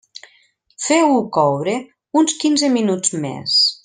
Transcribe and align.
Feu-ho 0.85 1.19
coure 1.37 1.75
uns 2.21 2.35
quinze 2.45 2.71
minuts 2.79 3.15
més. 3.27 3.59